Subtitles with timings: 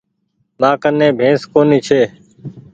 [0.59, 2.01] مآ ڪني بينس ڪونيٚ ڇي۔